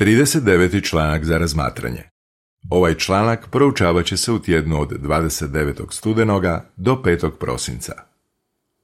39. 0.00 0.88
članak 0.88 1.24
za 1.24 1.38
razmatranje. 1.38 2.02
Ovaj 2.70 2.94
članak 2.94 3.48
proučavat 3.50 4.06
će 4.06 4.16
se 4.16 4.32
u 4.32 4.38
tjednu 4.38 4.80
od 4.80 4.88
29. 4.88 5.92
studenoga 5.92 6.70
do 6.76 7.02
5. 7.04 7.30
prosinca. 7.30 7.92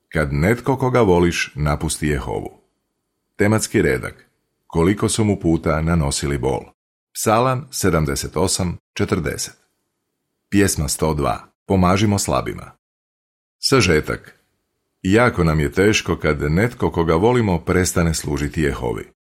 Kad 0.08 0.32
netko 0.32 0.76
koga 0.76 1.00
voliš 1.00 1.52
napusti 1.54 2.06
Jehovu. 2.06 2.60
Tematski 3.37 3.82
redak. 3.82 4.26
Koliko 4.66 5.08
su 5.08 5.24
mu 5.24 5.40
puta 5.40 5.80
nanosili 5.82 6.38
bol. 6.38 6.61
Psalam 7.14 7.69
78.40. 7.71 9.51
Pjesma 10.48 10.85
102. 10.85 11.37
Pomažimo 11.67 12.19
slabima. 12.19 12.73
Sažetak. 13.59 14.41
Jako 15.03 15.45
nam 15.45 15.61
je 15.61 15.73
teško 15.73 16.17
kad 16.17 16.43
netko 16.43 16.91
koga 16.91 17.14
volimo 17.14 17.59
prestane 17.59 18.14
služiti 18.14 18.62
Jehovi. 18.62 19.16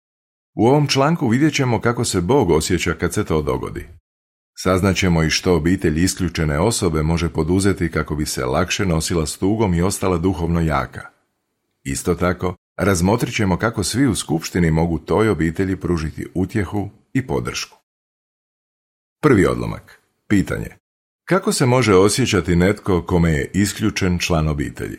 U 0.56 0.66
ovom 0.66 0.86
članku 0.88 1.28
vidjet 1.28 1.54
ćemo 1.54 1.80
kako 1.80 2.04
se 2.04 2.20
Bog 2.20 2.50
osjeća 2.50 2.94
kad 2.94 3.14
se 3.14 3.24
to 3.24 3.42
dogodi. 3.42 3.86
Saznaćemo 4.58 5.22
i 5.22 5.30
što 5.30 5.56
obitelj 5.56 6.04
isključene 6.04 6.58
osobe 6.58 7.02
može 7.02 7.28
poduzeti 7.28 7.90
kako 7.90 8.16
bi 8.16 8.26
se 8.26 8.44
lakše 8.44 8.86
nosila 8.86 9.26
s 9.26 9.38
tugom 9.38 9.74
i 9.74 9.82
ostala 9.82 10.18
duhovno 10.18 10.60
jaka. 10.60 11.08
Isto 11.84 12.14
tako, 12.14 12.56
razmotrit 12.76 13.34
ćemo 13.34 13.58
kako 13.58 13.84
svi 13.84 14.06
u 14.06 14.14
skupštini 14.14 14.70
mogu 14.70 14.98
toj 14.98 15.28
obitelji 15.28 15.76
pružiti 15.76 16.26
utjehu 16.34 16.90
i 17.12 17.26
podršku. 17.26 17.78
Prvi 19.22 19.46
odlomak. 19.46 20.00
Pitanje. 20.28 20.68
Kako 21.24 21.52
se 21.52 21.66
može 21.66 21.94
osjećati 21.94 22.56
netko 22.56 23.02
kome 23.02 23.32
je 23.32 23.50
isključen 23.54 24.18
član 24.18 24.48
obitelji? 24.48 24.98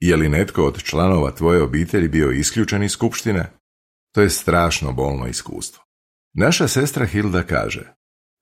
Je 0.00 0.16
li 0.16 0.28
netko 0.28 0.64
od 0.64 0.82
članova 0.82 1.30
tvoje 1.30 1.62
obitelji 1.62 2.08
bio 2.08 2.30
isključen 2.30 2.82
iz 2.82 2.90
skupštine? 2.90 3.61
To 4.12 4.22
je 4.22 4.30
strašno 4.30 4.92
bolno 4.92 5.26
iskustvo. 5.26 5.84
Naša 6.34 6.68
sestra 6.68 7.06
Hilda 7.06 7.42
kaže, 7.42 7.94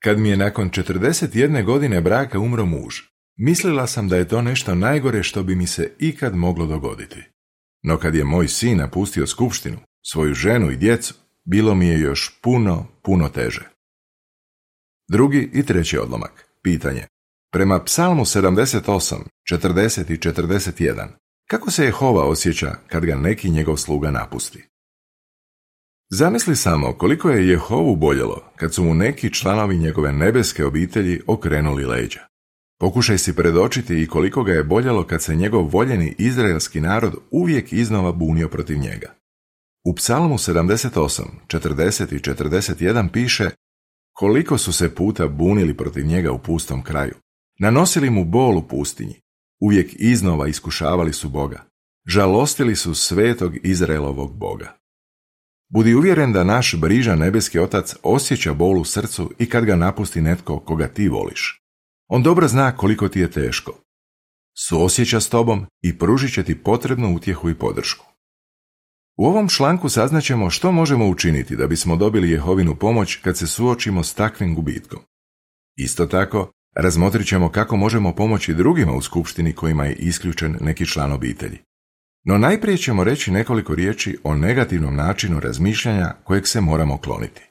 kad 0.02 0.18
mi 0.18 0.28
je 0.28 0.36
nakon 0.36 0.70
41 0.70 1.64
godine 1.64 2.00
braka 2.00 2.38
umro 2.38 2.66
muž, 2.66 2.94
mislila 3.36 3.86
sam 3.86 4.08
da 4.08 4.16
je 4.16 4.28
to 4.28 4.42
nešto 4.42 4.74
najgore 4.74 5.22
što 5.22 5.42
bi 5.42 5.54
mi 5.54 5.66
se 5.66 5.92
ikad 5.98 6.36
moglo 6.36 6.66
dogoditi. 6.66 7.22
No 7.82 7.98
kad 7.98 8.14
je 8.14 8.24
moj 8.24 8.48
sin 8.48 8.78
napustio 8.78 9.26
skupštinu, 9.26 9.78
svoju 10.12 10.34
ženu 10.34 10.70
i 10.70 10.76
djecu, 10.76 11.14
bilo 11.44 11.74
mi 11.74 11.86
je 11.86 12.00
još 12.00 12.40
puno, 12.42 12.86
puno 13.02 13.28
teže. 13.28 13.68
Drugi 15.10 15.50
i 15.52 15.66
treći 15.66 15.98
odlomak. 15.98 16.46
Pitanje. 16.62 17.06
Prema 17.52 17.84
psalmu 17.84 18.24
78, 18.24 19.14
40 19.52 20.12
i 20.12 20.18
41, 20.18 21.08
kako 21.48 21.70
se 21.70 21.84
Jehova 21.84 22.24
osjeća 22.24 22.74
kad 22.86 23.04
ga 23.04 23.16
neki 23.16 23.50
njegov 23.50 23.76
sluga 23.76 24.10
napusti? 24.10 24.69
Zamisli 26.12 26.56
samo 26.56 26.92
koliko 26.92 27.30
je 27.30 27.48
Jehovu 27.48 27.96
boljelo 27.96 28.42
kad 28.56 28.74
su 28.74 28.84
mu 28.84 28.94
neki 28.94 29.34
članovi 29.34 29.78
njegove 29.78 30.12
nebeske 30.12 30.64
obitelji 30.64 31.20
okrenuli 31.26 31.84
leđa. 31.84 32.20
Pokušaj 32.80 33.18
si 33.18 33.36
predočiti 33.36 34.02
i 34.02 34.06
koliko 34.06 34.42
ga 34.42 34.52
je 34.52 34.64
boljelo 34.64 35.04
kad 35.04 35.22
se 35.22 35.36
njegov 35.36 35.68
voljeni 35.68 36.14
izraelski 36.18 36.80
narod 36.80 37.14
uvijek 37.30 37.72
iznova 37.72 38.12
bunio 38.12 38.48
protiv 38.48 38.78
njega. 38.78 39.14
U 39.84 39.94
psalmu 39.94 40.34
78, 40.34 41.22
40 41.46 42.14
i 42.14 42.18
41 42.18 43.08
piše 43.12 43.50
koliko 44.12 44.58
su 44.58 44.72
se 44.72 44.94
puta 44.94 45.28
bunili 45.28 45.76
protiv 45.76 46.06
njega 46.06 46.32
u 46.32 46.38
pustom 46.38 46.82
kraju. 46.82 47.14
Nanosili 47.58 48.10
mu 48.10 48.24
bol 48.24 48.58
u 48.58 48.68
pustinji. 48.68 49.14
Uvijek 49.60 49.94
iznova 49.98 50.48
iskušavali 50.48 51.12
su 51.12 51.28
Boga. 51.28 51.64
Žalostili 52.06 52.76
su 52.76 52.94
svetog 52.94 53.56
Izraelovog 53.62 54.36
Boga. 54.36 54.79
Budi 55.72 55.94
uvjeren 55.94 56.32
da 56.32 56.44
naš 56.44 56.74
brižan 56.80 57.18
nebeski 57.18 57.58
otac 57.58 57.94
osjeća 58.02 58.54
bol 58.54 58.78
u 58.80 58.84
srcu 58.84 59.30
i 59.38 59.46
kad 59.46 59.64
ga 59.64 59.76
napusti 59.76 60.20
netko 60.20 60.60
koga 60.60 60.88
ti 60.88 61.08
voliš. 61.08 61.62
On 62.08 62.22
dobro 62.22 62.48
zna 62.48 62.76
koliko 62.76 63.08
ti 63.08 63.20
je 63.20 63.30
teško. 63.30 63.72
Suosjeća 64.58 65.20
s 65.20 65.28
tobom 65.28 65.66
i 65.82 65.98
pružit 65.98 66.34
će 66.34 66.42
ti 66.42 66.62
potrebnu 66.62 67.14
utjehu 67.16 67.50
i 67.50 67.54
podršku. 67.54 68.06
U 69.18 69.26
ovom 69.26 69.48
članku 69.48 69.88
saznaćemo 69.88 70.50
što 70.50 70.72
možemo 70.72 71.08
učiniti 71.08 71.56
da 71.56 71.66
bismo 71.66 71.96
dobili 71.96 72.30
Jehovinu 72.30 72.76
pomoć 72.76 73.16
kad 73.16 73.38
se 73.38 73.46
suočimo 73.46 74.02
s 74.02 74.14
takvim 74.14 74.54
gubitkom. 74.54 75.00
Isto 75.76 76.06
tako, 76.06 76.52
razmotrit 76.76 77.26
ćemo 77.26 77.50
kako 77.50 77.76
možemo 77.76 78.14
pomoći 78.14 78.54
drugima 78.54 78.92
u 78.92 79.02
skupštini 79.02 79.52
kojima 79.52 79.84
je 79.84 79.94
isključen 79.94 80.56
neki 80.60 80.86
član 80.86 81.12
obitelji. 81.12 81.58
No 82.24 82.38
najprije 82.38 82.76
ćemo 82.76 83.04
reći 83.04 83.30
nekoliko 83.30 83.74
riječi 83.74 84.18
o 84.24 84.34
negativnom 84.34 84.96
načinu 84.96 85.40
razmišljanja 85.40 86.14
kojeg 86.24 86.46
se 86.46 86.60
moramo 86.60 86.98
kloniti. 86.98 87.42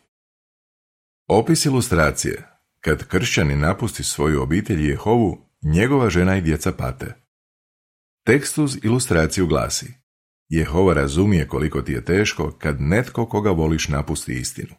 Opis 1.28 1.66
ilustracije. 1.66 2.46
Kad 2.84 3.08
kršćani 3.08 3.56
napusti 3.56 4.03
svoju 4.03 4.41
obitelj 4.41 4.90
Jehovu, 4.90 5.38
njegova 5.62 6.09
žena 6.09 6.38
i 6.38 6.41
djeca 6.41 6.72
pate. 6.72 7.16
Tekst 8.25 8.58
uz 8.58 8.78
ilustraciju 8.84 9.47
glasi 9.47 9.94
Jehova 10.50 10.94
razumije 10.94 11.47
koliko 11.47 11.81
ti 11.81 11.91
je 11.91 12.06
teško 12.06 12.52
kad 12.52 12.81
netko 12.81 13.25
koga 13.25 13.52
voliš 13.52 13.88
napusti 13.88 14.34
istinu. 14.34 14.75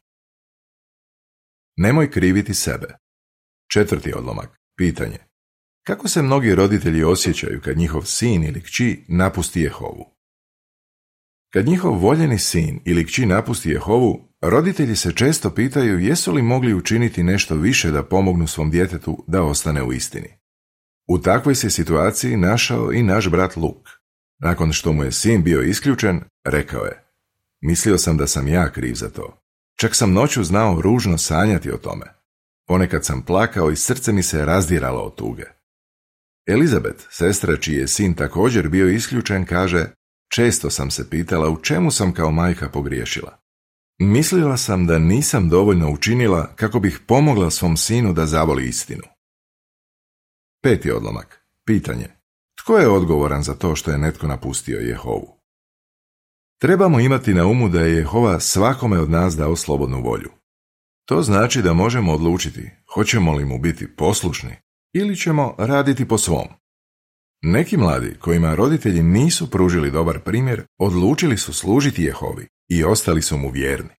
Nemoj 1.76 2.10
kriviti 2.10 2.54
sebe. 2.54 2.96
Četvrti 3.72 4.12
odlomak. 4.14 4.60
Pitanje. 4.76 5.29
Kako 5.90 6.08
se 6.08 6.22
mnogi 6.22 6.54
roditelji 6.54 7.04
osjećaju 7.04 7.60
kad 7.60 7.78
njihov 7.78 8.02
sin 8.02 8.44
ili 8.44 8.62
kći 8.62 9.04
napusti 9.08 9.60
Jehovu? 9.60 10.04
Kad 11.52 11.66
njihov 11.66 11.98
voljeni 11.98 12.38
sin 12.38 12.80
ili 12.84 13.06
kći 13.06 13.26
napusti 13.26 13.70
Jehovu, 13.70 14.28
roditelji 14.40 14.96
se 14.96 15.12
često 15.12 15.50
pitaju 15.50 15.98
jesu 15.98 16.32
li 16.32 16.42
mogli 16.42 16.74
učiniti 16.74 17.22
nešto 17.22 17.54
više 17.54 17.90
da 17.90 18.04
pomognu 18.04 18.46
svom 18.46 18.70
djetetu 18.70 19.24
da 19.26 19.42
ostane 19.42 19.82
u 19.82 19.92
istini. 19.92 20.28
U 21.08 21.18
takvoj 21.18 21.54
se 21.54 21.70
situaciji 21.70 22.36
našao 22.36 22.92
i 22.92 23.02
naš 23.02 23.28
brat 23.28 23.56
Luk. 23.56 23.88
Nakon 24.38 24.72
što 24.72 24.92
mu 24.92 25.04
je 25.04 25.12
sin 25.12 25.42
bio 25.42 25.62
isključen, 25.62 26.20
rekao 26.44 26.84
je 26.84 27.04
Mislio 27.60 27.98
sam 27.98 28.16
da 28.16 28.26
sam 28.26 28.48
ja 28.48 28.72
kriv 28.72 28.94
za 28.94 29.10
to. 29.10 29.42
Čak 29.76 29.94
sam 29.94 30.12
noću 30.12 30.44
znao 30.44 30.80
ružno 30.80 31.18
sanjati 31.18 31.72
o 31.72 31.76
tome. 31.76 32.06
Ponekad 32.66 33.04
sam 33.04 33.22
plakao 33.22 33.70
i 33.70 33.76
srce 33.76 34.12
mi 34.12 34.22
se 34.22 34.44
razdiralo 34.44 35.00
od 35.00 35.14
tuge. 35.14 35.59
Elizabet, 36.46 37.06
sestra 37.10 37.56
čiji 37.56 37.76
je 37.76 37.88
sin 37.88 38.14
također 38.14 38.68
bio 38.68 38.88
isključen, 38.88 39.46
kaže 39.46 39.86
Često 40.34 40.70
sam 40.70 40.90
se 40.90 41.10
pitala 41.10 41.50
u 41.50 41.62
čemu 41.62 41.90
sam 41.90 42.12
kao 42.12 42.30
majka 42.30 42.68
pogriješila. 42.68 43.38
Mislila 43.98 44.56
sam 44.56 44.86
da 44.86 44.98
nisam 44.98 45.48
dovoljno 45.48 45.90
učinila 45.90 46.52
kako 46.56 46.80
bih 46.80 47.00
pomogla 47.06 47.50
svom 47.50 47.76
sinu 47.76 48.12
da 48.12 48.26
zavoli 48.26 48.68
istinu. 48.68 49.02
Peti 50.62 50.90
odlomak. 50.90 51.46
Pitanje. 51.66 52.08
Tko 52.58 52.78
je 52.78 52.88
odgovoran 52.88 53.42
za 53.42 53.54
to 53.54 53.76
što 53.76 53.90
je 53.90 53.98
netko 53.98 54.26
napustio 54.26 54.78
Jehovu? 54.78 55.40
Trebamo 56.60 57.00
imati 57.00 57.34
na 57.34 57.46
umu 57.46 57.68
da 57.68 57.80
je 57.80 57.96
Jehova 57.96 58.40
svakome 58.40 58.98
od 58.98 59.10
nas 59.10 59.36
dao 59.36 59.56
slobodnu 59.56 60.02
volju. 60.02 60.30
To 61.04 61.22
znači 61.22 61.62
da 61.62 61.72
možemo 61.72 62.12
odlučiti 62.12 62.70
hoćemo 62.94 63.32
li 63.32 63.44
mu 63.44 63.58
biti 63.58 63.96
poslušni 63.96 64.56
ili 64.92 65.16
ćemo 65.16 65.54
raditi 65.58 66.08
po 66.08 66.18
svom. 66.18 66.48
Neki 67.42 67.76
mladi 67.76 68.16
kojima 68.20 68.54
roditelji 68.54 69.02
nisu 69.02 69.50
pružili 69.50 69.90
dobar 69.90 70.20
primjer 70.20 70.62
odlučili 70.78 71.38
su 71.38 71.52
služiti 71.52 72.02
Jehovi 72.02 72.46
i 72.68 72.84
ostali 72.84 73.22
su 73.22 73.38
mu 73.38 73.50
vjerni. 73.50 73.90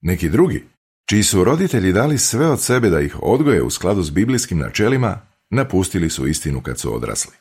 Neki 0.00 0.28
drugi, 0.28 0.64
čiji 1.08 1.22
su 1.22 1.44
roditelji 1.44 1.92
dali 1.92 2.18
sve 2.18 2.46
od 2.46 2.62
sebe 2.62 2.90
da 2.90 3.00
ih 3.00 3.16
odgoje 3.22 3.62
u 3.62 3.70
skladu 3.70 4.02
s 4.02 4.10
biblijskim 4.10 4.58
načelima, 4.58 5.20
napustili 5.50 6.10
su 6.10 6.28
istinu 6.28 6.62
kad 6.62 6.78
su 6.78 6.94
odrasli. 6.94 7.32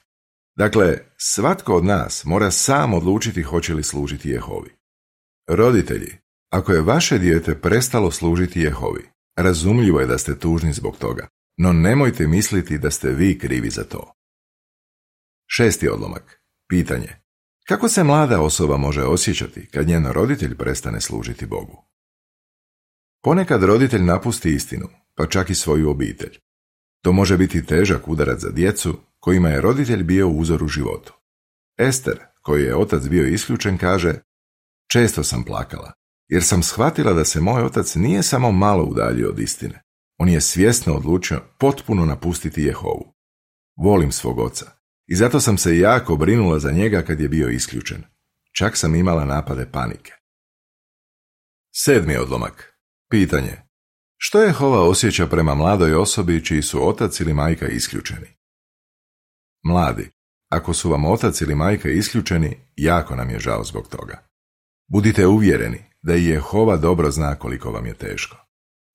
Dakle, 0.57 0.97
svatko 1.17 1.75
od 1.75 1.85
nas 1.85 2.25
mora 2.25 2.51
sam 2.51 2.93
odlučiti 2.93 3.43
hoće 3.43 3.73
li 3.73 3.83
služiti 3.83 4.29
Jehovi. 4.29 4.69
Roditelji, 5.47 6.17
ako 6.51 6.73
je 6.73 6.81
vaše 6.81 7.17
dijete 7.17 7.61
prestalo 7.61 8.11
služiti 8.11 8.62
Jehovi, 8.62 9.09
razumljivo 9.35 10.00
je 10.00 10.07
da 10.07 10.17
ste 10.17 10.39
tužni 10.39 10.73
zbog 10.73 10.97
toga, 10.97 11.27
no 11.57 11.74
nemojte 11.74 12.27
misliti 12.27 12.77
da 12.77 12.92
ste 12.92 13.09
vi 13.09 13.39
krivi 13.39 13.69
za 13.69 13.83
to. 13.83 14.13
Šesti 15.48 15.89
odlomak. 15.89 16.42
Pitanje. 16.69 17.15
Kako 17.68 17.89
se 17.89 18.04
mlada 18.04 18.42
osoba 18.42 18.77
može 18.77 19.04
osjećati 19.04 19.68
kad 19.68 19.88
njen 19.88 20.06
roditelj 20.06 20.57
prestane 20.57 21.01
služiti 21.01 21.45
Bogu? 21.45 21.83
Ponekad 23.24 23.63
roditelj 23.63 24.01
napusti 24.01 24.50
istinu, 24.50 24.89
pa 25.15 25.27
čak 25.27 25.50
i 25.50 25.56
svoju 25.56 25.89
obitelj. 25.89 26.38
To 27.04 27.12
može 27.12 27.38
biti 27.38 27.65
težak 27.65 28.07
udarac 28.07 28.39
za 28.39 28.50
djecu 28.50 29.00
kojima 29.19 29.50
je 29.50 29.62
roditelj 29.62 30.03
bio 30.03 30.30
uzor 30.30 30.63
u 30.63 30.68
životu. 30.68 31.13
Ester, 31.77 32.19
koji 32.42 32.63
je 32.63 32.75
otac 32.75 33.03
bio 33.03 33.27
isključen, 33.27 33.77
kaže 33.77 34.19
Često 34.92 35.24
sam 35.24 35.44
plakala, 35.44 35.94
jer 36.27 36.44
sam 36.44 36.63
shvatila 36.63 37.13
da 37.13 37.25
se 37.25 37.42
moj 37.42 37.63
otac 37.63 37.95
nije 37.95 38.24
samo 38.24 38.51
malo 38.51 38.83
udaljio 38.83 39.30
od 39.30 39.39
istine. 39.39 39.87
On 40.17 40.29
je 40.29 40.41
svjesno 40.41 40.93
odlučio 40.93 41.41
potpuno 41.57 42.05
napustiti 42.05 42.61
Jehovu. 42.61 43.13
Volim 43.77 44.11
svog 44.11 44.39
oca 44.39 44.65
i 45.07 45.15
zato 45.15 45.39
sam 45.39 45.57
se 45.57 45.77
jako 45.77 46.15
brinula 46.15 46.59
za 46.59 46.71
njega 46.71 47.01
kad 47.01 47.19
je 47.19 47.29
bio 47.29 47.49
isključen. 47.49 48.03
Čak 48.57 48.77
sam 48.77 48.95
imala 48.95 49.25
napade 49.25 49.71
panike. 49.71 50.11
Sedmi 51.75 52.17
odlomak. 52.17 52.73
Pitanje. 53.09 53.57
Što 54.17 54.41
je 54.41 54.47
Jehova 54.47 54.81
osjeća 54.89 55.27
prema 55.27 55.55
mladoj 55.55 55.93
osobi 55.95 56.45
čiji 56.45 56.61
su 56.61 56.87
otac 56.87 57.19
ili 57.19 57.33
majka 57.33 57.67
isključeni? 57.67 58.27
Mladi, 59.63 60.09
ako 60.49 60.73
su 60.73 60.89
vam 60.89 61.05
otac 61.05 61.41
ili 61.41 61.55
majka 61.55 61.89
isključeni, 61.89 62.57
jako 62.75 63.15
nam 63.15 63.29
je 63.29 63.39
žao 63.39 63.63
zbog 63.63 63.87
toga. 63.87 64.27
Budite 64.87 65.27
uvjereni 65.27 65.83
da 66.01 66.15
i 66.15 66.25
Jehova 66.25 66.77
dobro 66.77 67.11
zna 67.11 67.35
koliko 67.35 67.71
vam 67.71 67.85
je 67.85 67.93
teško. 67.93 68.46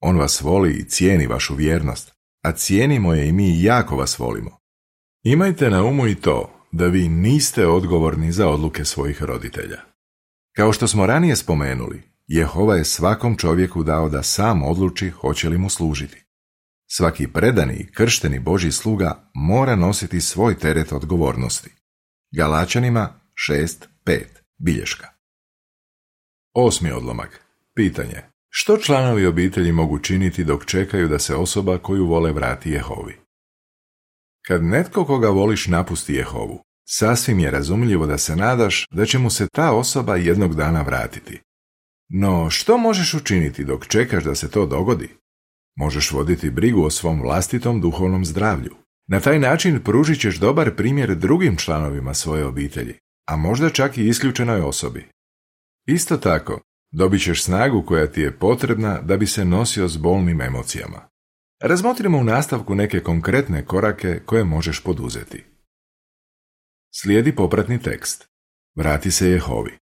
On 0.03 0.19
vas 0.19 0.41
voli 0.41 0.73
i 0.73 0.85
cijeni 0.85 1.27
vašu 1.27 1.55
vjernost, 1.55 2.13
a 2.45 2.53
cijenimo 2.53 3.15
je 3.15 3.29
i 3.29 3.33
mi 3.33 3.63
jako 3.63 3.97
vas 3.97 4.19
volimo. 4.19 4.59
Imajte 5.23 5.71
na 5.71 5.85
umu 5.85 6.07
i 6.07 6.15
to 6.15 6.51
da 6.73 6.87
vi 6.87 7.09
niste 7.09 7.67
odgovorni 7.67 8.33
za 8.33 8.49
odluke 8.49 8.85
svojih 8.85 9.23
roditelja. 9.23 9.81
Kao 10.57 10.73
što 10.73 10.89
smo 10.89 11.07
ranije 11.07 11.37
spomenuli, 11.37 12.03
Jehova 12.27 12.77
je 12.77 12.85
svakom 12.85 13.37
čovjeku 13.37 13.83
dao 13.83 14.09
da 14.09 14.23
sam 14.23 14.63
odluči 14.63 15.11
hoće 15.11 15.49
li 15.49 15.59
mu 15.59 15.71
služiti. 15.71 16.25
Svaki 16.91 17.29
predani 17.29 17.75
i 17.75 17.93
kršteni 17.93 18.39
Boži 18.39 18.73
sluga 18.73 19.31
mora 19.35 19.77
nositi 19.77 20.21
svoj 20.21 20.59
teret 20.59 20.93
odgovornosti. 20.93 21.71
Galačanima 22.37 23.21
6.5. 23.49 24.23
Bilješka. 24.59 25.09
Osmi 26.55 26.93
odlomak. 26.93 27.41
Pitanje. 27.75 28.32
Što 28.55 28.79
članovi 28.79 29.27
obitelji 29.27 29.73
mogu 29.73 29.99
činiti 29.99 30.45
dok 30.45 30.65
čekaju 30.65 31.09
da 31.09 31.19
se 31.19 31.35
osoba 31.35 31.79
koju 31.79 32.07
vole 32.07 32.33
vrati 32.33 32.71
Jehovi? 32.71 33.17
Kad 34.47 34.65
netko 34.65 35.05
koga 35.05 35.29
voliš 35.29 35.67
napusti 35.67 36.15
Jehovu, 36.15 36.63
sasvim 36.89 37.39
je 37.39 37.51
razumljivo 37.51 38.07
da 38.07 38.19
se 38.19 38.37
nadaš 38.37 38.87
da 38.91 39.07
će 39.07 39.19
mu 39.19 39.31
se 39.31 39.47
ta 39.53 39.73
osoba 39.73 40.17
jednog 40.17 40.55
dana 40.55 40.83
vratiti. 40.83 41.41
No, 42.09 42.51
što 42.51 42.79
možeš 42.79 43.15
učiniti 43.15 43.65
dok 43.65 43.87
čekaš 43.87 44.25
da 44.25 44.35
se 44.35 44.51
to 44.51 44.67
dogodi? 44.67 45.09
Možeš 45.77 46.13
voditi 46.13 46.51
brigu 46.51 46.85
o 46.85 46.91
svom 46.91 47.21
vlastitom 47.21 47.81
duhovnom 47.81 48.25
zdravlju. 48.25 48.75
Na 49.07 49.21
taj 49.21 49.39
način 49.39 49.81
pružit 49.85 50.21
ćeš 50.21 50.37
dobar 50.37 50.77
primjer 50.77 51.15
drugim 51.15 51.57
članovima 51.57 52.15
svoje 52.15 52.45
obitelji, 52.45 52.95
a 53.29 53.37
možda 53.37 53.71
čak 53.71 53.99
i 53.99 54.09
isključenoj 54.09 54.61
osobi. 54.61 55.09
Isto 55.87 56.17
tako, 56.17 56.61
dobit 56.93 57.23
ćeš 57.23 57.45
snagu 57.45 57.83
koja 57.87 58.07
ti 58.07 58.21
je 58.21 58.39
potrebna 58.39 59.01
da 59.01 59.17
bi 59.17 59.27
se 59.27 59.45
nosio 59.45 59.89
s 59.89 59.97
bolnim 59.97 60.41
emocijama. 60.41 61.09
Razmotrimo 61.63 62.19
u 62.19 62.25
nastavku 62.25 62.75
neke 62.75 63.01
konkretne 63.01 63.65
korake 63.65 64.21
koje 64.27 64.45
možeš 64.45 64.83
poduzeti. 64.83 65.45
Slijedi 66.95 67.37
popratni 67.37 67.83
tekst. 67.83 68.29
Vrati 68.77 69.11
se 69.11 69.29
Jehovi. 69.29 69.79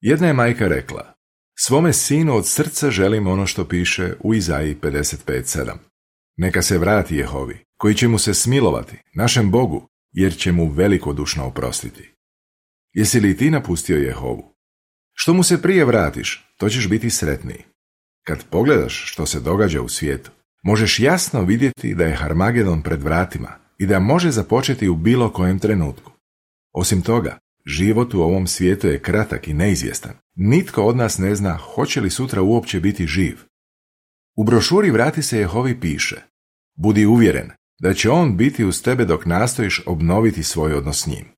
Jedna 0.00 0.26
je 0.26 0.32
majka 0.32 0.68
rekla, 0.68 1.14
svome 1.58 1.92
sinu 1.92 2.36
od 2.36 2.48
srca 2.48 2.90
želim 2.90 3.26
ono 3.26 3.46
što 3.46 3.68
piše 3.68 4.14
u 4.20 4.34
Izaji 4.34 4.76
55.7. 4.82 5.72
Neka 6.36 6.62
se 6.62 6.78
vrati 6.78 7.16
Jehovi, 7.16 7.64
koji 7.76 7.94
će 7.94 8.08
mu 8.08 8.18
se 8.18 8.34
smilovati, 8.34 8.96
našem 9.14 9.50
Bogu, 9.50 9.88
jer 10.12 10.36
će 10.36 10.52
mu 10.52 10.70
velikodušno 10.70 11.46
oprostiti. 11.46 12.14
Jesi 12.92 13.20
li 13.20 13.36
ti 13.36 13.50
napustio 13.50 13.96
Jehovu? 13.96 14.53
Što 15.14 15.34
mu 15.34 15.42
se 15.42 15.62
prije 15.62 15.84
vratiš, 15.84 16.44
to 16.56 16.68
ćeš 16.68 16.88
biti 16.88 17.10
sretniji. 17.10 17.64
Kad 18.26 18.44
pogledaš 18.50 19.12
što 19.12 19.26
se 19.26 19.40
događa 19.40 19.82
u 19.82 19.88
svijetu, 19.88 20.30
možeš 20.62 21.00
jasno 21.00 21.42
vidjeti 21.42 21.94
da 21.94 22.04
je 22.04 22.16
Harmagedon 22.16 22.82
pred 22.82 23.02
vratima 23.02 23.48
i 23.78 23.86
da 23.86 23.98
može 23.98 24.30
započeti 24.30 24.88
u 24.88 24.96
bilo 24.96 25.32
kojem 25.32 25.58
trenutku. 25.58 26.12
Osim 26.72 27.02
toga, 27.02 27.38
život 27.66 28.14
u 28.14 28.22
ovom 28.22 28.46
svijetu 28.46 28.86
je 28.86 29.02
kratak 29.02 29.48
i 29.48 29.54
neizvjestan. 29.54 30.12
Nitko 30.34 30.82
od 30.82 30.96
nas 30.96 31.18
ne 31.18 31.34
zna 31.34 31.56
hoće 31.56 32.00
li 32.00 32.10
sutra 32.10 32.42
uopće 32.42 32.80
biti 32.80 33.06
živ. 33.06 33.38
U 34.36 34.44
brošuri 34.44 34.90
Vrati 34.90 35.22
se 35.22 35.38
Jehovi 35.38 35.80
piše 35.80 36.16
Budi 36.76 37.06
uvjeren 37.06 37.50
da 37.80 37.94
će 37.94 38.10
on 38.10 38.36
biti 38.36 38.64
uz 38.64 38.82
tebe 38.82 39.04
dok 39.04 39.26
nastojiš 39.26 39.82
obnoviti 39.86 40.42
svoj 40.42 40.74
odnos 40.74 41.02
s 41.02 41.06
njim. 41.06 41.33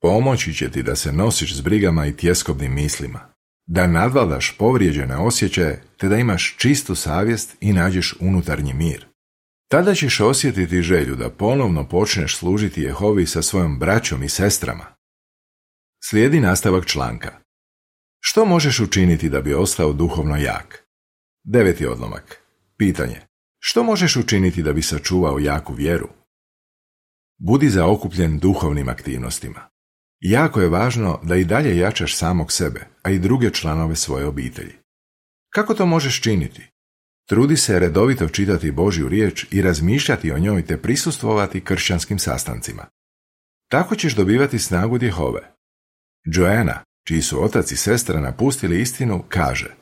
Pomoći 0.00 0.54
će 0.54 0.70
ti 0.70 0.82
da 0.82 0.96
se 0.96 1.12
nosiš 1.12 1.56
s 1.56 1.60
brigama 1.60 2.06
i 2.06 2.16
tjeskobnim 2.16 2.74
mislima, 2.74 3.34
da 3.66 3.86
nadvladaš 3.86 4.56
povrijeđene 4.58 5.16
osjećaje 5.16 5.82
te 5.96 6.08
da 6.08 6.16
imaš 6.16 6.56
čistu 6.58 6.94
savjest 6.94 7.56
i 7.60 7.72
nađeš 7.72 8.14
unutarnji 8.20 8.74
mir. 8.74 9.06
Tada 9.68 9.94
ćeš 9.94 10.20
osjetiti 10.20 10.82
želju 10.82 11.16
da 11.16 11.30
ponovno 11.30 11.88
počneš 11.88 12.36
služiti 12.36 12.82
Jehovi 12.82 13.26
sa 13.26 13.42
svojom 13.42 13.78
braćom 13.78 14.22
i 14.22 14.28
sestrama. 14.28 14.84
Slijedi 16.04 16.40
nastavak 16.40 16.86
članka. 16.86 17.38
Što 18.20 18.44
možeš 18.44 18.80
učiniti 18.80 19.28
da 19.28 19.40
bi 19.40 19.54
ostao 19.54 19.92
duhovno 19.92 20.36
jak? 20.36 20.84
Deveti 21.44 21.86
odlomak. 21.86 22.42
Pitanje. 22.78 23.20
Što 23.58 23.82
možeš 23.82 24.16
učiniti 24.16 24.62
da 24.62 24.72
bi 24.72 24.82
sačuvao 24.82 25.38
jaku 25.38 25.74
vjeru? 25.74 26.08
Budi 27.38 27.68
zaokupljen 27.68 28.38
duhovnim 28.38 28.88
aktivnostima. 28.88 29.69
Jako 30.20 30.60
je 30.60 30.68
važno 30.68 31.20
da 31.22 31.36
i 31.36 31.44
dalje 31.44 31.76
jačaš 31.76 32.16
samog 32.16 32.52
sebe, 32.52 32.86
a 33.02 33.10
i 33.10 33.18
druge 33.18 33.50
članove 33.50 33.96
svoje 33.96 34.26
obitelji. 34.26 34.72
Kako 35.54 35.74
to 35.74 35.86
možeš 35.86 36.20
činiti? 36.20 36.70
Trudi 37.28 37.56
se 37.56 37.78
redovito 37.78 38.28
čitati 38.28 38.70
Božju 38.70 39.08
riječ 39.08 39.46
i 39.50 39.62
razmišljati 39.62 40.32
o 40.32 40.38
njoj 40.38 40.66
te 40.66 40.76
prisustvovati 40.76 41.60
kršćanskim 41.60 42.18
sastancima. 42.18 42.86
Tako 43.70 43.96
ćeš 43.96 44.14
dobivati 44.14 44.58
snagu 44.58 44.98
djehove. 44.98 45.52
Joanna, 46.24 46.84
čiji 47.06 47.22
su 47.22 47.44
otac 47.44 47.72
i 47.72 47.76
sestra 47.76 48.20
napustili 48.20 48.80
istinu, 48.80 49.24
kaže 49.28 49.74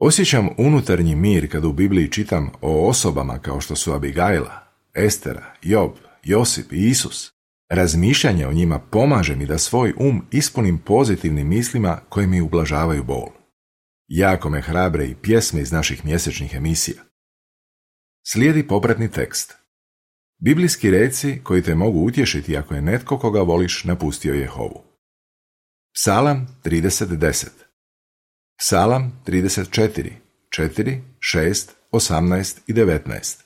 Osjećam 0.00 0.48
unutarnji 0.58 1.16
mir 1.16 1.52
kad 1.52 1.64
u 1.64 1.72
Bibliji 1.72 2.10
čitam 2.10 2.50
o 2.60 2.88
osobama 2.88 3.38
kao 3.38 3.60
što 3.60 3.76
su 3.76 3.92
Abigaila, 3.92 4.66
Estera, 4.94 5.54
Job, 5.62 5.92
Josip 6.24 6.72
i 6.72 6.88
Isus. 6.88 7.37
Razmišljanje 7.70 8.46
o 8.46 8.52
njima 8.52 8.78
pomaže 8.78 9.36
mi 9.36 9.46
da 9.46 9.58
svoj 9.58 9.94
um 9.98 10.26
ispunim 10.30 10.78
pozitivnim 10.78 11.48
mislima 11.48 12.00
koje 12.08 12.26
mi 12.26 12.40
ublažavaju 12.40 13.04
bol. 13.04 13.28
Jako 14.06 14.50
me 14.50 14.60
hrabre 14.60 15.06
i 15.06 15.14
pjesme 15.14 15.60
iz 15.60 15.72
naših 15.72 16.04
mjesečnih 16.04 16.54
emisija. 16.54 17.02
Slijedi 18.26 18.66
popratni 18.66 19.10
tekst. 19.10 19.54
Biblijski 20.38 20.90
reci 20.90 21.40
koji 21.44 21.62
te 21.62 21.74
mogu 21.74 21.98
utješiti 21.98 22.56
ako 22.56 22.74
je 22.74 22.82
netko 22.82 23.18
koga 23.18 23.40
voliš 23.40 23.84
napustio 23.84 24.34
Jehovu. 24.34 24.84
Psalam 25.94 26.46
30.10 26.64 27.46
Psalam 28.58 29.22
34, 29.26 30.10
4, 30.58 31.00
6, 31.18 31.70
18 31.92 32.58
i 32.66 32.72
19 32.74 33.42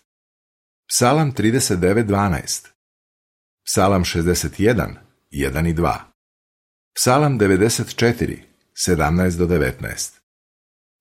Psalam 0.88 1.32
39.12 1.32 2.71
Psalam 3.64 4.04
61, 4.04 4.96
1 5.30 5.68
i 5.68 5.74
2 5.74 5.98
Psalam 6.94 7.38
94, 7.38 8.38
17 8.74 9.38
do 9.38 9.46
19 9.46 10.18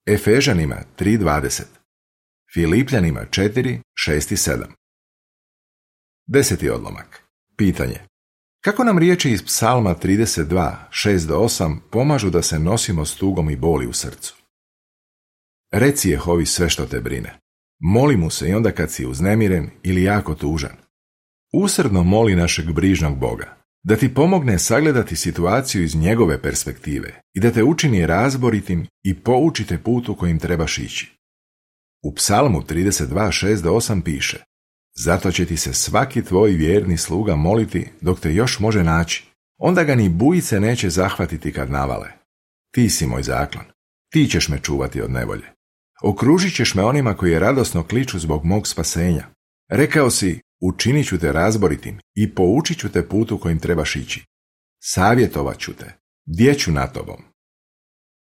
Efežanima 0.06 0.75
3.20 1.00 1.63
Filipljanima 2.53 3.25
4, 3.32 3.82
6 4.08 4.34
i 4.34 4.36
7 4.36 4.65
Deseti 6.27 6.70
odlomak 6.70 7.24
Pitanje 7.58 8.00
Kako 8.63 8.84
nam 8.84 8.98
riječi 8.98 9.32
iz 9.32 9.44
psalma 9.44 9.96
32, 9.96 10.75
6 10.89 11.27
do 11.27 11.38
8 11.38 11.77
pomažu 11.91 12.30
da 12.30 12.41
se 12.41 12.60
nosimo 12.60 13.06
s 13.06 13.15
tugom 13.15 13.50
i 13.50 13.56
boli 13.56 13.88
u 13.88 13.94
srcu? 13.94 14.36
Reci 15.72 16.10
Jehovi 16.10 16.46
sve 16.46 16.70
što 16.70 16.86
te 16.86 17.00
brine. 17.00 17.39
Moli 17.80 18.18
mu 18.18 18.30
se 18.30 18.50
i 18.50 18.53
onda 18.53 18.72
kad 18.72 18.91
si 18.91 19.06
uznemiren 19.06 19.70
ili 19.84 20.03
jako 20.03 20.36
tužan. 20.36 20.90
Usredno 21.53 22.03
moli 22.03 22.36
našeg 22.36 22.72
brižnog 22.72 23.17
Boga 23.17 23.58
da 23.84 23.96
ti 23.96 24.13
pomogne 24.13 24.60
sagledati 24.60 25.15
situaciju 25.15 25.84
iz 25.84 25.96
njegove 25.96 26.41
perspektive 26.41 27.22
i 27.34 27.39
da 27.39 27.51
te 27.51 27.63
učini 27.63 28.05
razboritim 28.05 28.88
i 29.03 29.20
poučite 29.20 29.77
putu 29.77 30.15
kojim 30.15 30.39
trebaš 30.39 30.77
ići. 30.77 31.17
U 32.03 32.15
psalmu 32.15 32.62
32, 32.62 33.62
do 33.62 33.72
8 33.72 34.01
piše 34.03 34.43
Zato 34.96 35.31
će 35.31 35.46
ti 35.46 35.58
se 35.58 35.74
svaki 35.74 36.24
tvoj 36.24 36.51
vjerni 36.51 36.98
sluga 36.98 37.36
moliti 37.36 37.88
dok 38.01 38.20
te 38.20 38.34
još 38.34 38.60
može 38.60 38.84
naći. 38.84 39.25
Onda 39.58 39.84
ga 39.84 39.96
ni 39.96 40.10
bujice 40.10 40.60
neće 40.60 40.89
zahvatiti 40.89 41.53
kad 41.53 41.72
navale. 41.72 42.12
Ti 42.72 42.89
si 42.89 43.08
moj 43.08 43.24
zaklon. 43.24 43.65
Ti 44.12 44.27
ćeš 44.27 44.50
me 44.50 44.60
čuvati 44.60 45.01
od 45.01 45.12
nevolje. 45.12 45.51
Okružit 46.01 46.55
ćeš 46.55 46.75
me 46.75 46.84
onima 46.84 47.13
koji 47.13 47.39
radosno 47.39 47.84
kliču 47.84 48.20
zbog 48.20 48.46
mog 48.46 48.67
spasenja. 48.67 49.27
Rekao 49.70 50.10
si, 50.10 50.41
učinit 50.62 51.08
ću 51.08 51.20
te 51.20 51.32
razboritim 51.32 52.00
i 52.15 52.36
poučit 52.36 52.80
ću 52.80 52.89
te 52.89 53.08
putu 53.08 53.38
kojim 53.38 53.60
trebaš 53.60 53.96
ići. 53.96 54.25
Savjetovat 54.84 55.58
ću 55.58 55.74
te, 55.74 55.94
djeću 56.25 56.72
na 56.72 56.88
tobom. 56.88 57.22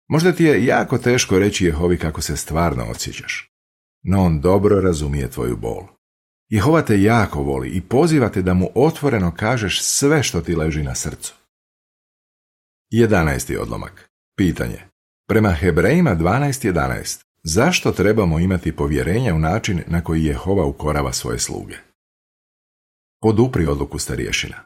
Možda 0.08 0.32
ti 0.32 0.44
je 0.44 0.64
jako 0.64 0.98
teško 0.98 1.38
reći 1.38 1.64
Jehovi 1.64 1.98
kako 1.98 2.20
se 2.22 2.36
stvarno 2.36 2.84
osjećaš, 2.84 3.50
no 4.02 4.22
on 4.22 4.40
dobro 4.40 4.80
razumije 4.80 5.30
tvoju 5.30 5.56
bol. 5.56 5.86
Jehova 6.48 6.82
te 6.82 7.02
jako 7.02 7.42
voli 7.42 7.68
i 7.68 7.80
poziva 7.80 8.28
te 8.28 8.42
da 8.42 8.54
mu 8.54 8.70
otvoreno 8.74 9.34
kažeš 9.36 9.82
sve 9.82 10.22
što 10.22 10.40
ti 10.40 10.56
leži 10.56 10.82
na 10.82 10.94
srcu. 10.94 11.34
11. 12.92 13.58
odlomak. 13.58 14.10
Pitanje. 14.36 14.78
Prema 15.28 15.52
Hebrejima 15.52 16.16
12.11 16.16 17.24
zašto 17.42 17.92
trebamo 17.92 18.38
imati 18.38 18.76
povjerenja 18.76 19.34
u 19.34 19.38
način 19.38 19.82
na 19.86 20.00
koji 20.04 20.24
Jehova 20.24 20.64
ukorava 20.64 21.12
svoje 21.12 21.38
sluge. 21.38 21.89
Podupri 23.22 23.66
odluku 23.66 23.98
starješina. 23.98 24.56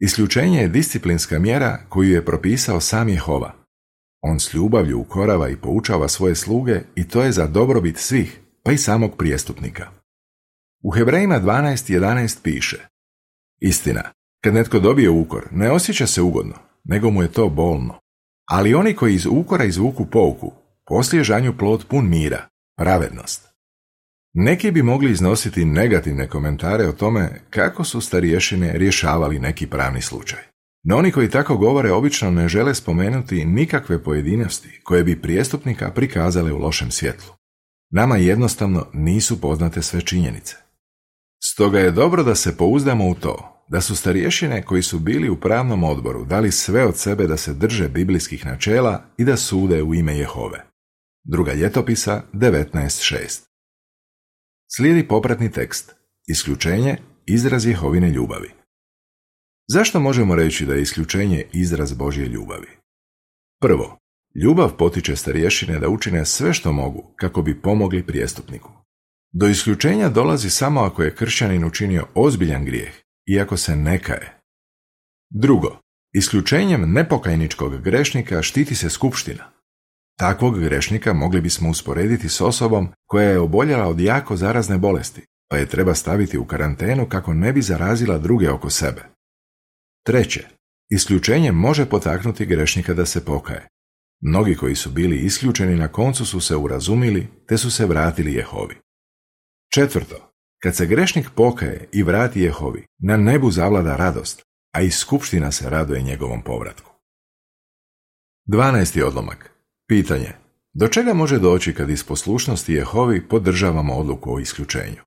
Isključenje 0.00 0.60
je 0.60 0.68
disciplinska 0.68 1.38
mjera 1.38 1.78
koju 1.88 2.10
je 2.10 2.24
propisao 2.24 2.80
sam 2.80 3.08
Jehova. 3.08 3.54
On 4.20 4.40
s 4.40 4.54
ljubavlju 4.54 5.00
ukorava 5.00 5.48
i 5.48 5.56
poučava 5.56 6.08
svoje 6.08 6.34
sluge 6.34 6.80
i 6.94 7.08
to 7.08 7.22
je 7.22 7.32
za 7.32 7.46
dobrobit 7.46 7.98
svih, 7.98 8.40
pa 8.62 8.72
i 8.72 8.78
samog 8.78 9.16
prijestupnika. 9.16 9.90
U 10.84 10.90
Hebrejima 10.90 11.40
12.11 11.40 12.38
piše 12.42 12.88
Istina, 13.60 14.02
kad 14.44 14.54
netko 14.54 14.78
dobije 14.78 15.10
ukor, 15.10 15.48
ne 15.50 15.70
osjeća 15.70 16.06
se 16.06 16.22
ugodno, 16.22 16.54
nego 16.84 17.10
mu 17.10 17.22
je 17.22 17.32
to 17.32 17.48
bolno. 17.48 18.00
Ali 18.50 18.74
oni 18.74 18.96
koji 18.96 19.14
iz 19.14 19.26
ukora 19.26 19.64
izvuku 19.64 20.06
pouku, 20.06 20.52
poslije 20.86 21.24
žanju 21.24 21.58
plod 21.58 21.84
pun 21.88 22.08
mira, 22.08 22.48
pravednost. 22.76 23.51
Neki 24.34 24.70
bi 24.70 24.82
mogli 24.82 25.10
iznositi 25.10 25.64
negativne 25.64 26.28
komentare 26.28 26.88
o 26.88 26.92
tome 26.92 27.40
kako 27.50 27.84
su 27.84 28.00
stariješine 28.00 28.72
rješavali 28.74 29.38
neki 29.38 29.66
pravni 29.66 30.02
slučaj. 30.02 30.38
No 30.84 30.96
oni 30.96 31.12
koji 31.12 31.30
tako 31.30 31.56
govore 31.56 31.92
obično 31.92 32.30
ne 32.30 32.48
žele 32.48 32.74
spomenuti 32.74 33.44
nikakve 33.44 34.02
pojedinosti 34.04 34.80
koje 34.84 35.04
bi 35.04 35.20
prijestupnika 35.22 35.90
prikazale 35.90 36.52
u 36.52 36.58
lošem 36.58 36.90
svjetlu. 36.90 37.34
Nama 37.90 38.16
jednostavno 38.16 38.86
nisu 38.92 39.40
poznate 39.40 39.82
sve 39.82 40.00
činjenice. 40.00 40.56
Stoga 41.44 41.78
je 41.78 41.90
dobro 41.90 42.22
da 42.22 42.34
se 42.34 42.56
pouzdamo 42.56 43.08
u 43.08 43.14
to, 43.14 43.64
da 43.68 43.80
su 43.80 43.96
starješine 43.96 44.62
koji 44.62 44.82
su 44.82 44.98
bili 44.98 45.30
u 45.30 45.40
pravnom 45.40 45.84
odboru 45.84 46.24
dali 46.24 46.52
sve 46.52 46.86
od 46.86 46.96
sebe 46.96 47.26
da 47.26 47.36
se 47.36 47.54
drže 47.54 47.88
biblijskih 47.88 48.46
načela 48.46 49.04
i 49.16 49.24
da 49.24 49.36
sude 49.36 49.82
u 49.82 49.94
ime 49.94 50.16
Jehove. 50.18 50.64
Druga 51.24 51.52
ljetopisa 51.52 52.22
19.6 52.32 53.51
Slijedi 54.76 55.08
popratni 55.08 55.50
tekst. 55.50 55.94
Isključenje, 56.26 56.96
izraz 57.26 57.66
Jehovine 57.66 58.10
ljubavi. 58.10 58.50
Zašto 59.68 60.00
možemo 60.00 60.34
reći 60.34 60.66
da 60.66 60.74
je 60.74 60.82
isključenje 60.82 61.44
izraz 61.52 61.92
Božje 61.92 62.26
ljubavi? 62.26 62.68
Prvo, 63.60 63.98
ljubav 64.42 64.76
potiče 64.76 65.16
starješine 65.16 65.78
da 65.78 65.88
učine 65.88 66.24
sve 66.26 66.52
što 66.52 66.72
mogu 66.72 67.14
kako 67.16 67.42
bi 67.42 67.60
pomogli 67.60 68.06
prijestupniku. 68.06 68.70
Do 69.32 69.46
isključenja 69.46 70.08
dolazi 70.08 70.50
samo 70.50 70.80
ako 70.80 71.02
je 71.02 71.14
kršćanin 71.14 71.64
učinio 71.64 72.06
ozbiljan 72.14 72.64
grijeh 72.64 72.92
i 73.26 73.40
ako 73.40 73.56
se 73.56 73.76
nekaje. 73.76 74.40
Drugo, 75.30 75.80
isključenjem 76.12 76.92
nepokajničkog 76.92 77.82
grešnika 77.82 78.42
štiti 78.42 78.74
se 78.74 78.90
skupština. 78.90 79.51
Takvog 80.22 80.60
grešnika 80.60 81.12
mogli 81.12 81.40
bismo 81.40 81.70
usporediti 81.70 82.28
s 82.28 82.40
osobom 82.40 82.88
koja 83.06 83.28
je 83.28 83.38
oboljela 83.38 83.86
od 83.86 84.00
jako 84.00 84.36
zarazne 84.36 84.78
bolesti, 84.78 85.26
pa 85.48 85.56
je 85.56 85.66
treba 85.66 85.94
staviti 85.94 86.38
u 86.38 86.44
karantenu 86.44 87.08
kako 87.08 87.34
ne 87.34 87.52
bi 87.52 87.62
zarazila 87.62 88.18
druge 88.18 88.50
oko 88.50 88.70
sebe. 88.70 89.02
Treće, 90.06 90.44
isključenje 90.90 91.52
može 91.52 91.86
potaknuti 91.86 92.46
grešnika 92.46 92.94
da 92.94 93.06
se 93.06 93.24
pokaje. 93.24 93.68
Mnogi 94.20 94.54
koji 94.54 94.74
su 94.74 94.90
bili 94.90 95.16
isključeni 95.16 95.76
na 95.76 95.88
koncu 95.88 96.26
su 96.26 96.40
se 96.40 96.56
urazumili 96.56 97.28
te 97.48 97.58
su 97.58 97.70
se 97.70 97.86
vratili 97.86 98.34
Jehovi. 98.34 98.76
Četvrto, 99.74 100.32
kad 100.62 100.76
se 100.76 100.86
grešnik 100.86 101.30
pokaje 101.34 101.88
i 101.92 102.02
vrati 102.02 102.40
Jehovi, 102.40 102.86
na 102.98 103.16
nebu 103.16 103.50
zavlada 103.50 103.96
radost, 103.96 104.42
a 104.74 104.80
i 104.80 104.90
skupština 104.90 105.52
se 105.52 105.70
raduje 105.70 106.02
njegovom 106.02 106.42
povratku. 106.42 106.90
12. 108.48 109.02
odlomak. 109.02 109.51
Pitanje. 109.88 110.32
Do 110.74 110.88
čega 110.88 111.14
može 111.14 111.38
doći 111.38 111.74
kad 111.74 111.90
iz 111.90 112.04
poslušnosti 112.04 112.72
Jehovi 112.72 113.28
podržavamo 113.28 113.94
odluku 113.94 114.34
o 114.34 114.38
isključenju? 114.38 115.02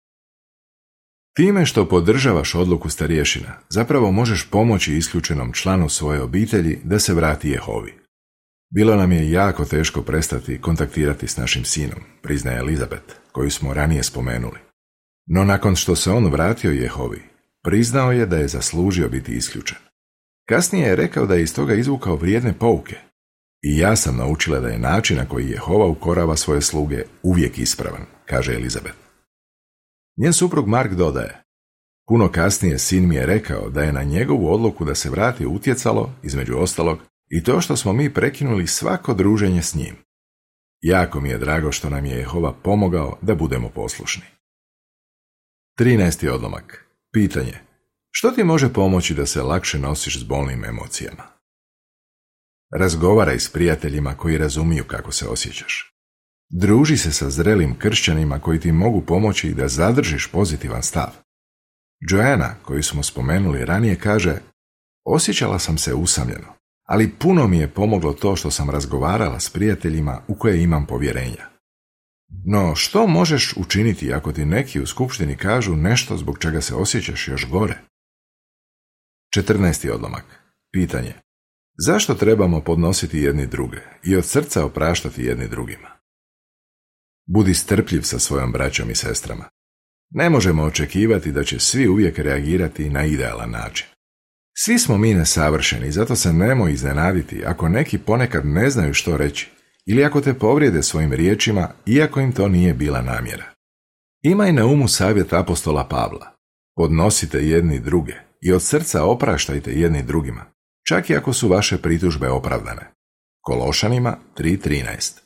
Time 1.35 1.65
što 1.65 1.89
podržavaš 1.89 2.55
odluku 2.55 2.89
starješina, 2.89 3.57
zapravo 3.69 4.11
možeš 4.11 4.49
pomoći 4.49 4.97
isključenom 4.97 5.53
članu 5.53 5.89
svoje 5.89 6.21
obitelji 6.21 6.79
da 6.83 6.99
se 6.99 7.13
vrati 7.13 7.49
Jehovi. 7.49 7.93
Bilo 8.69 8.95
nam 8.95 9.11
je 9.11 9.31
jako 9.31 9.65
teško 9.65 10.01
prestati 10.01 10.61
kontaktirati 10.61 11.27
s 11.27 11.37
našim 11.37 11.65
sinom, 11.65 11.99
priznaje 12.21 12.57
Elizabet, 12.57 13.15
koju 13.31 13.51
smo 13.51 13.73
ranije 13.73 14.03
spomenuli. 14.03 14.59
No 15.25 15.43
nakon 15.43 15.75
što 15.75 15.95
se 15.95 16.11
on 16.11 16.25
vratio 16.31 16.71
Jehovi, 16.71 17.21
priznao 17.63 18.11
je 18.11 18.25
da 18.25 18.37
je 18.37 18.47
zaslužio 18.47 19.09
biti 19.09 19.31
isključen. 19.31 19.77
Kasnije 20.49 20.87
je 20.87 20.95
rekao 20.95 21.25
da 21.25 21.35
je 21.35 21.43
iz 21.43 21.55
toga 21.55 21.73
izvukao 21.73 22.15
vrijedne 22.15 22.53
pouke. 22.53 22.95
I 23.61 23.77
ja 23.77 23.95
sam 23.95 24.17
naučila 24.17 24.59
da 24.59 24.67
je 24.67 24.79
način 24.79 25.17
na 25.17 25.25
koji 25.25 25.49
Jehova 25.49 25.85
ukorava 25.85 26.37
svoje 26.37 26.61
sluge 26.61 27.03
uvijek 27.23 27.57
ispravan, 27.57 28.05
kaže 28.25 28.53
Elizabet. 28.53 28.93
Njen 30.17 30.33
suprug 30.33 30.67
Mark 30.67 30.91
dodaje, 30.91 31.43
puno 32.07 32.31
kasnije 32.31 32.79
sin 32.79 33.07
mi 33.07 33.15
je 33.15 33.25
rekao 33.25 33.69
da 33.69 33.83
je 33.83 33.93
na 33.93 34.03
njegovu 34.03 34.53
odluku 34.53 34.85
da 34.85 34.95
se 34.95 35.09
vrati 35.09 35.45
utjecalo, 35.45 36.13
između 36.23 36.57
ostalog, 36.57 36.99
i 37.29 37.43
to 37.43 37.61
što 37.61 37.77
smo 37.77 37.93
mi 37.93 38.13
prekinuli 38.13 38.67
svako 38.67 39.13
druženje 39.13 39.61
s 39.61 39.75
njim. 39.75 39.95
Jako 40.81 41.21
mi 41.21 41.29
je 41.29 41.37
drago 41.37 41.71
što 41.71 41.89
nam 41.89 42.05
je 42.05 42.17
Jehova 42.17 42.53
pomogao 42.63 43.17
da 43.21 43.35
budemo 43.35 43.69
poslušni. 43.69 44.23
13. 45.79 46.29
odlomak. 46.29 46.85
Pitanje. 47.13 47.53
Što 48.11 48.31
ti 48.31 48.43
može 48.43 48.73
pomoći 48.73 49.13
da 49.13 49.25
se 49.25 49.41
lakše 49.41 49.79
nosiš 49.79 50.19
s 50.19 50.23
bolnim 50.23 50.65
emocijama? 50.65 51.34
Razgovaraj 52.73 53.39
s 53.39 53.49
prijateljima 53.49 54.17
koji 54.17 54.37
razumiju 54.37 54.83
kako 54.83 55.11
se 55.11 55.27
osjećaš. 55.27 55.91
Druži 56.49 56.97
se 56.97 57.11
sa 57.11 57.29
zrelim 57.29 57.75
kršćanima 57.79 58.39
koji 58.39 58.59
ti 58.59 58.71
mogu 58.71 59.01
pomoći 59.01 59.53
da 59.53 59.67
zadržiš 59.67 60.27
pozitivan 60.31 60.83
stav. 60.83 61.09
Joanna, 61.99 62.55
koju 62.63 62.83
smo 62.83 63.03
spomenuli 63.03 63.65
ranije, 63.65 63.95
kaže 63.95 64.37
Osjećala 65.05 65.59
sam 65.59 65.77
se 65.77 65.93
usamljeno, 65.93 66.53
ali 66.87 67.11
puno 67.19 67.47
mi 67.47 67.57
je 67.57 67.73
pomoglo 67.73 68.13
to 68.13 68.35
što 68.35 68.51
sam 68.51 68.69
razgovarala 68.69 69.39
s 69.39 69.49
prijateljima 69.49 70.21
u 70.27 70.35
koje 70.35 70.63
imam 70.63 70.85
povjerenja. 70.85 71.49
No, 72.45 72.75
što 72.75 73.07
možeš 73.07 73.53
učiniti 73.57 74.13
ako 74.13 74.31
ti 74.31 74.45
neki 74.45 74.81
u 74.81 74.85
skupštini 74.85 75.37
kažu 75.37 75.75
nešto 75.75 76.17
zbog 76.17 76.39
čega 76.39 76.61
se 76.61 76.75
osjećaš 76.75 77.27
još 77.27 77.49
gore? 77.49 77.77
14. 79.37 79.91
odlomak. 79.91 80.25
Pitanje. 80.71 81.13
Zašto 81.77 82.13
trebamo 82.13 82.61
podnositi 82.61 83.19
jedni 83.19 83.47
druge 83.47 83.77
i 84.03 84.15
od 84.15 84.25
srca 84.25 84.65
opraštati 84.65 85.23
jedni 85.23 85.47
drugima? 85.47 85.89
Budi 87.27 87.53
strpljiv 87.53 88.01
sa 88.01 88.19
svojom 88.19 88.51
braćom 88.51 88.89
i 88.89 88.95
sestrama. 88.95 89.45
Ne 90.09 90.29
možemo 90.29 90.63
očekivati 90.63 91.31
da 91.31 91.43
će 91.43 91.59
svi 91.59 91.87
uvijek 91.87 92.19
reagirati 92.19 92.89
na 92.89 93.05
idealan 93.05 93.51
način. 93.51 93.87
Svi 94.57 94.79
smo 94.79 94.97
mi 94.97 95.13
nesavršeni, 95.13 95.91
zato 95.91 96.15
se 96.15 96.33
nemoj 96.33 96.73
iznenaditi 96.73 97.45
ako 97.45 97.69
neki 97.69 97.97
ponekad 97.97 98.45
ne 98.45 98.69
znaju 98.69 98.93
što 98.93 99.17
reći 99.17 99.51
ili 99.85 100.03
ako 100.03 100.21
te 100.21 100.33
povrijede 100.33 100.83
svojim 100.83 101.13
riječima, 101.13 101.69
iako 101.85 102.19
im 102.19 102.31
to 102.31 102.47
nije 102.47 102.73
bila 102.73 103.01
namjera. 103.01 103.45
Imaj 104.23 104.53
na 104.53 104.65
umu 104.65 104.87
savjet 104.87 105.33
apostola 105.33 105.87
Pavla. 105.87 106.35
Podnosite 106.75 107.37
jedni 107.37 107.79
druge 107.79 108.13
i 108.41 108.53
od 108.53 108.63
srca 108.63 109.03
opraštajte 109.03 109.71
jedni 109.71 110.03
drugima, 110.03 110.45
čak 110.87 111.09
i 111.09 111.15
ako 111.15 111.33
su 111.33 111.47
vaše 111.47 111.77
pritužbe 111.77 112.29
opravdane. 112.29 112.93
Kološanima 113.41 114.17
3.13 114.37 115.19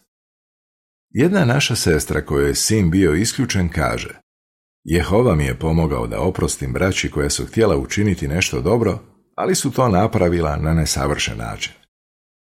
Jedna 1.09 1.45
naša 1.45 1.75
sestra 1.75 2.25
kojoj 2.25 2.47
je 2.47 2.55
sin 2.55 2.91
bio 2.91 3.13
isključen 3.13 3.69
kaže 3.69 4.19
Jehova 4.83 5.35
mi 5.35 5.45
je 5.45 5.59
pomogao 5.59 6.07
da 6.07 6.21
oprostim 6.21 6.73
braći 6.73 7.11
koja 7.11 7.29
su 7.29 7.45
htjela 7.45 7.77
učiniti 7.77 8.27
nešto 8.27 8.61
dobro, 8.61 8.99
ali 9.35 9.55
su 9.55 9.71
to 9.71 9.89
napravila 9.89 10.57
na 10.57 10.73
nesavršen 10.73 11.37
način. 11.37 11.73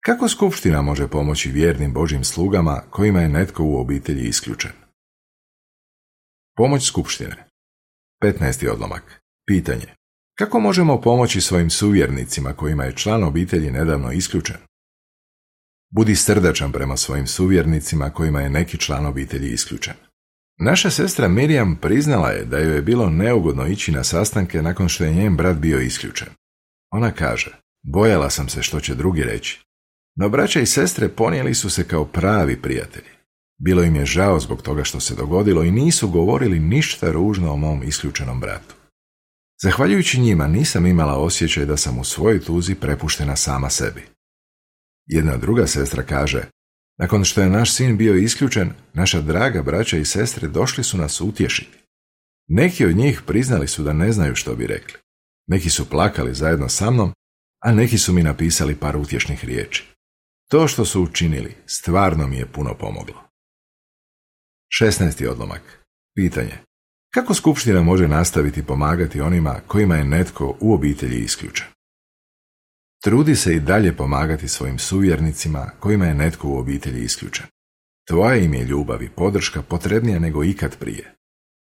Kako 0.00 0.28
skupština 0.28 0.82
može 0.82 1.08
pomoći 1.08 1.50
vjernim 1.50 1.92
Božim 1.92 2.24
slugama 2.24 2.82
kojima 2.90 3.20
je 3.20 3.28
netko 3.28 3.64
u 3.64 3.80
obitelji 3.80 4.28
isključen? 4.28 4.72
Pomoć 6.56 6.86
skupštine 6.86 7.48
15. 8.22 8.68
odlomak 8.70 9.22
Pitanje 9.46 9.94
Kako 10.38 10.60
možemo 10.60 11.00
pomoći 11.00 11.40
svojim 11.40 11.70
suvjernicima 11.70 12.52
kojima 12.52 12.84
je 12.84 12.96
član 12.96 13.24
obitelji 13.24 13.70
nedavno 13.70 14.12
isključen? 14.12 14.56
Budi 15.90 16.16
srdačan 16.16 16.72
prema 16.72 16.96
svojim 16.96 17.26
suvjernicima 17.26 18.10
kojima 18.10 18.40
je 18.40 18.50
neki 18.50 18.78
član 18.78 19.06
obitelji 19.06 19.52
isključen. 19.52 19.94
Naša 20.58 20.90
sestra 20.90 21.28
Mirjam 21.28 21.76
priznala 21.76 22.30
je 22.30 22.44
da 22.44 22.58
joj 22.58 22.74
je 22.74 22.82
bilo 22.82 23.10
neugodno 23.10 23.66
ići 23.66 23.92
na 23.92 24.04
sastanke 24.04 24.62
nakon 24.62 24.88
što 24.88 25.04
je 25.04 25.14
njen 25.14 25.36
brat 25.36 25.56
bio 25.56 25.80
isključen. 25.80 26.28
Ona 26.90 27.10
kaže, 27.10 27.58
bojala 27.82 28.30
sam 28.30 28.48
se 28.48 28.62
što 28.62 28.80
će 28.80 28.94
drugi 28.94 29.22
reći. 29.22 29.60
No 30.16 30.28
braća 30.28 30.60
i 30.60 30.66
sestre 30.66 31.08
ponijeli 31.08 31.54
su 31.54 31.70
se 31.70 31.84
kao 31.84 32.04
pravi 32.04 32.62
prijatelji. 32.62 33.10
Bilo 33.58 33.82
im 33.82 33.96
je 33.96 34.06
žao 34.06 34.40
zbog 34.40 34.62
toga 34.62 34.84
što 34.84 35.00
se 35.00 35.14
dogodilo 35.14 35.62
i 35.62 35.70
nisu 35.70 36.08
govorili 36.08 36.58
ništa 36.58 37.12
ružno 37.12 37.52
o 37.52 37.56
mom 37.56 37.82
isključenom 37.82 38.40
bratu. 38.40 38.74
Zahvaljujući 39.64 40.20
njima 40.20 40.46
nisam 40.46 40.86
imala 40.86 41.18
osjećaj 41.18 41.64
da 41.64 41.76
sam 41.76 41.98
u 41.98 42.04
svojoj 42.04 42.40
tuzi 42.40 42.74
prepuštena 42.74 43.36
sama 43.36 43.70
sebi. 43.70 44.02
Jedna 45.06 45.36
druga 45.36 45.66
sestra 45.66 46.02
kaže, 46.02 46.42
Nakon 46.98 47.24
što 47.24 47.40
je 47.40 47.50
naš 47.50 47.74
sin 47.74 47.96
bio 47.96 48.14
isključen, 48.14 48.72
naša 48.92 49.20
draga 49.20 49.62
braća 49.62 49.96
i 49.96 50.04
sestre 50.04 50.48
došli 50.48 50.84
su 50.84 50.98
nas 50.98 51.20
utješiti. 51.20 51.78
Neki 52.48 52.86
od 52.86 52.96
njih 52.96 53.22
priznali 53.26 53.68
su 53.68 53.82
da 53.82 53.92
ne 53.92 54.12
znaju 54.12 54.34
što 54.34 54.54
bi 54.54 54.66
rekli. 54.66 54.98
Neki 55.46 55.70
su 55.70 55.90
plakali 55.90 56.34
zajedno 56.34 56.68
sa 56.68 56.90
mnom, 56.90 57.12
a 57.60 57.72
neki 57.72 57.98
su 57.98 58.12
mi 58.12 58.22
napisali 58.22 58.76
par 58.76 58.96
utješnih 58.96 59.44
riječi. 59.44 59.84
To 60.50 60.68
što 60.68 60.84
su 60.84 61.02
učinili 61.02 61.54
stvarno 61.66 62.26
mi 62.26 62.36
je 62.36 62.46
puno 62.46 62.74
pomoglo. 62.74 63.22
16. 64.82 65.28
odlomak. 65.28 65.84
Pitanje. 66.16 66.58
Kako 67.14 67.34
skupština 67.34 67.82
može 67.82 68.08
nastaviti 68.08 68.62
pomagati 68.62 69.20
onima 69.20 69.60
kojima 69.66 69.96
je 69.96 70.04
netko 70.04 70.56
u 70.60 70.74
obitelji 70.74 71.18
isključen? 71.18 71.66
Trudi 73.02 73.36
se 73.36 73.54
i 73.54 73.60
dalje 73.60 73.96
pomagati 73.96 74.48
svojim 74.48 74.78
suvjernicima 74.78 75.70
kojima 75.80 76.06
je 76.06 76.14
netko 76.14 76.48
u 76.48 76.58
obitelji 76.58 77.04
isključen. 77.04 77.46
Tvoja 78.08 78.36
im 78.36 78.54
je 78.54 78.64
ljubav 78.64 79.02
i 79.02 79.08
podrška 79.08 79.62
potrebnija 79.62 80.18
nego 80.18 80.44
ikad 80.44 80.78
prije. 80.78 81.14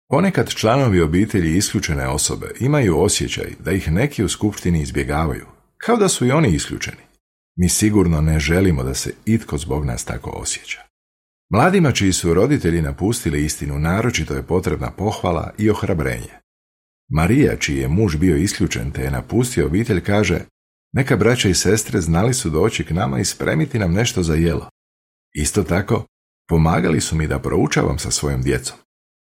Ponekad 0.08 0.48
članovi 0.48 1.00
obitelji 1.00 1.56
isključene 1.56 2.08
osobe 2.08 2.50
imaju 2.60 3.00
osjećaj 3.00 3.52
da 3.58 3.72
ih 3.72 3.92
neki 3.92 4.24
u 4.24 4.28
skupštini 4.28 4.82
izbjegavaju, 4.82 5.46
kao 5.76 5.96
da 5.96 6.08
su 6.08 6.26
i 6.26 6.30
oni 6.30 6.54
isključeni. 6.54 7.02
Mi 7.56 7.68
sigurno 7.68 8.20
ne 8.20 8.38
želimo 8.38 8.82
da 8.82 8.94
se 8.94 9.14
itko 9.24 9.58
zbog 9.58 9.84
nas 9.84 10.04
tako 10.04 10.30
osjeća. 10.30 10.91
Mladima 11.54 11.92
čiji 11.92 12.12
su 12.12 12.34
roditelji 12.34 12.82
napustili 12.82 13.44
istinu 13.44 13.78
naročito 13.78 14.34
je 14.34 14.46
potrebna 14.46 14.90
pohvala 14.90 15.54
i 15.58 15.70
ohrabrenje. 15.70 16.30
Marija, 17.10 17.56
čiji 17.56 17.78
je 17.78 17.88
muž 17.88 18.16
bio 18.16 18.36
isključen 18.36 18.90
te 18.90 19.02
je 19.02 19.10
napustio 19.10 19.66
obitelj, 19.66 20.00
kaže 20.00 20.40
neka 20.92 21.16
braća 21.16 21.48
i 21.48 21.54
sestre 21.54 22.00
znali 22.00 22.34
su 22.34 22.50
doći 22.50 22.84
k 22.84 22.90
nama 22.90 23.18
i 23.18 23.24
spremiti 23.24 23.78
nam 23.78 23.92
nešto 23.92 24.22
za 24.22 24.34
jelo. 24.34 24.68
Isto 25.34 25.62
tako, 25.62 26.06
pomagali 26.48 27.00
su 27.00 27.16
mi 27.16 27.26
da 27.26 27.38
proučavam 27.38 27.98
sa 27.98 28.10
svojom 28.10 28.42
djecom. 28.42 28.76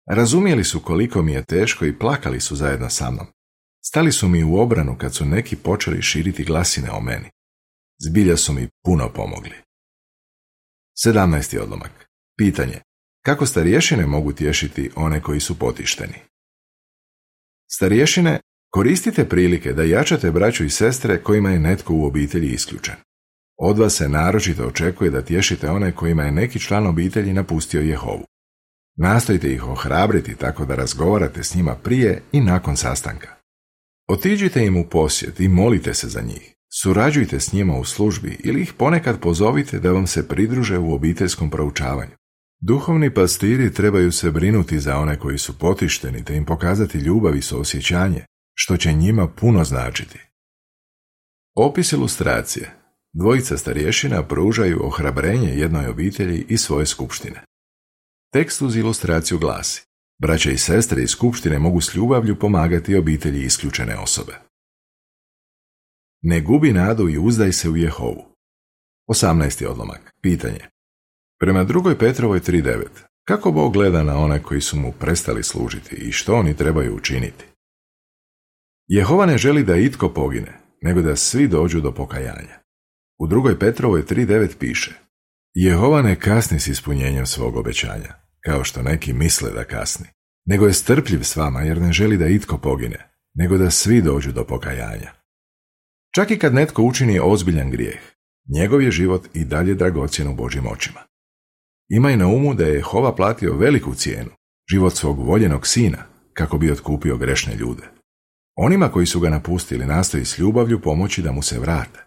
Razumjeli 0.10 0.63
su 0.63 0.79
koliko 0.79 1.22
mi 1.22 1.34
je 1.34 1.46
teško 1.46 1.86
i 1.86 2.00
plakali 2.00 2.39
su 2.39 2.55
zajedno 2.55 2.89
sa 2.89 3.12
mnom. 3.12 3.27
Stali 3.84 4.12
su 4.12 4.27
mi 4.27 4.44
u 4.44 4.55
obranu 4.55 4.98
kad 4.98 5.15
su 5.15 5.25
neki 5.25 5.55
počeli 5.55 6.01
širiti 6.01 6.44
glasine 6.44 6.91
o 6.91 7.01
meni. 7.01 7.29
Zbilja 8.10 8.38
su 8.38 8.53
mi 8.53 8.67
puno 8.86 9.10
pomogli. 9.13 9.55
17. 11.05 11.60
odlomak. 11.60 12.05
Pitanje. 12.38 12.82
Kako 13.25 13.46
starješine 13.46 14.06
mogu 14.06 14.34
tješiti 14.34 14.89
one 14.96 15.22
koji 15.22 15.39
su 15.39 15.60
potišteni? 15.60 16.13
Starješine, 17.72 18.39
koristite 18.72 19.30
prilike 19.30 19.74
da 19.74 19.84
jačate 19.84 20.32
braću 20.32 20.65
i 20.65 20.70
sestre 20.70 21.24
kojima 21.24 21.51
je 21.51 21.60
netko 21.60 21.94
u 21.94 22.06
obitelji 22.06 22.48
isključen. 22.48 22.96
Od 23.58 23.80
vas 23.80 23.94
se 23.94 24.10
naročito 24.10 24.68
očekuje 24.68 25.12
da 25.12 25.22
tješite 25.22 25.70
one 25.70 25.92
kojima 25.92 26.24
je 26.24 26.32
neki 26.32 26.60
član 26.60 26.88
obitelji 26.88 27.34
napustio 27.34 27.82
Jehovu. 27.82 28.25
Nastojte 28.98 29.54
ih 29.54 29.68
ohrabriti 29.68 30.36
tako 30.36 30.65
da 30.65 30.75
razgovarate 30.75 31.44
s 31.44 31.56
njima 31.56 31.75
prije 31.75 32.22
i 32.32 32.42
nakon 32.42 32.77
sastanka. 32.77 33.36
Otiđite 34.08 34.65
im 34.65 34.77
u 34.77 34.89
posjet 34.89 35.39
i 35.39 35.48
molite 35.48 35.94
se 35.94 36.08
za 36.08 36.22
njih. 36.22 36.54
Surađujte 36.82 37.39
s 37.39 37.54
njima 37.54 37.77
u 37.77 37.84
službi 37.84 38.38
ili 38.44 38.62
ih 38.62 38.74
ponekad 38.74 39.20
pozovite 39.20 39.80
da 39.80 39.92
vam 39.92 40.08
se 40.08 40.27
pridruže 40.27 40.77
u 40.77 40.94
obiteljskom 40.94 41.50
proučavanju. 41.50 42.12
Duhovni 42.60 43.14
pastiri 43.14 43.74
trebaju 43.74 44.12
se 44.12 44.32
brinuti 44.32 44.80
za 44.80 44.98
one 44.98 45.20
koji 45.20 45.38
su 45.38 45.60
potišteni 45.60 46.26
te 46.26 46.36
im 46.36 46.46
pokazati 46.46 46.98
ljubav 46.98 47.36
i 47.36 47.42
suosjećanje, 47.42 48.26
što 48.54 48.78
će 48.78 48.94
njima 48.94 49.28
puno 49.28 49.64
značiti. 49.64 50.20
Opis 51.56 51.92
ilustracije. 51.92 52.76
Dvojica 53.14 53.58
starješina 53.58 54.28
pružaju 54.28 54.86
ohrabrenje 54.86 55.50
jednoj 55.50 55.88
obitelji 55.88 56.46
i 56.50 56.58
svoje 56.58 56.86
skupštine. 56.86 57.44
Tekst 58.34 58.62
uz 58.62 58.76
ilustraciju 58.76 59.40
glasi. 59.40 59.86
Braća 60.22 60.52
i 60.52 60.58
sestre 60.58 61.04
iz 61.04 61.10
skupštine 61.10 61.60
mogu 61.60 61.82
s 61.82 61.96
ljubavlju 61.96 62.40
pomagati 62.40 62.96
obitelji 62.96 63.44
isključene 63.44 63.98
osobe. 63.98 64.39
Ne 66.22 66.41
gubi 66.41 66.74
nadu 66.74 67.10
i 67.10 67.18
uzdaj 67.18 67.54
se 67.54 67.70
u 67.70 67.78
Jehovu. 67.78 68.36
18. 69.08 69.65
odlomak. 69.65 70.13
Pitanje. 70.22 70.75
Prema 71.39 71.63
drugoj 71.63 71.98
Petrovoj 71.98 72.39
3.9. 72.39 72.84
Kako 73.28 73.52
Bog 73.52 73.74
gleda 73.74 74.04
na 74.04 74.17
one 74.17 74.43
koji 74.43 74.62
su 74.62 74.78
mu 74.78 74.91
prestali 74.91 75.43
služiti 75.43 75.95
i 75.95 76.12
što 76.12 76.36
oni 76.36 76.58
trebaju 76.58 76.95
učiniti? 76.95 77.45
Jehova 78.88 79.26
ne 79.26 79.38
želi 79.38 79.63
da 79.63 79.76
itko 79.76 80.10
pogine, 80.10 80.60
nego 80.82 81.02
da 81.02 81.15
svi 81.15 81.48
dođu 81.48 81.82
do 81.82 81.91
pokajanja. 81.91 82.60
U 83.19 83.28
drugoj 83.28 83.60
Petrovoj 83.60 84.06
3.9 84.06 84.58
piše 84.60 84.91
Jehova 85.54 86.02
ne 86.02 86.19
kasni 86.19 86.60
s 86.60 86.67
ispunjenjem 86.67 87.26
svog 87.26 87.56
obećanja, 87.56 88.13
kao 88.45 88.63
što 88.63 88.82
neki 88.82 89.13
misle 89.13 89.52
da 89.52 89.63
kasni, 89.63 90.06
nego 90.45 90.67
je 90.67 90.74
strpljiv 90.74 91.24
s 91.24 91.36
vama 91.36 91.62
jer 91.62 91.82
ne 91.82 91.93
želi 91.93 92.17
da 92.17 92.28
itko 92.28 92.58
pogine, 92.58 93.10
nego 93.34 93.58
da 93.58 93.71
svi 93.71 94.02
dođu 94.02 94.32
do 94.32 94.43
pokajanja. 94.43 95.12
Čak 96.15 96.32
i 96.32 96.39
kad 96.39 96.54
netko 96.54 96.84
učini 96.84 97.19
ozbiljan 97.24 97.71
grijeh, 97.71 98.00
njegov 98.56 98.82
je 98.82 98.91
život 98.91 99.28
i 99.34 99.45
dalje 99.45 99.74
dragocjen 99.74 100.28
u 100.28 100.36
Božjim 100.36 100.67
očima. 100.67 101.00
Imaj 101.89 102.17
na 102.17 102.28
umu 102.28 102.54
da 102.54 102.65
je 102.65 102.74
Jehova 102.74 103.15
platio 103.15 103.58
veliku 103.58 103.95
cijenu, 103.95 104.30
život 104.71 104.93
svog 104.93 105.19
voljenog 105.19 105.67
sina, 105.67 105.98
kako 106.34 106.58
bi 106.58 106.71
otkupio 106.71 107.17
grešne 107.17 107.56
ljude. 107.56 107.84
Onima 108.56 108.89
koji 108.89 109.06
su 109.06 109.19
ga 109.19 109.30
napustili 109.30 109.86
nastoji 109.86 110.26
s 110.26 110.38
ljubavlju 110.38 110.82
pomoći 110.82 111.21
da 111.21 111.32
mu 111.32 111.41
se 111.41 111.60
vrate. 111.60 112.06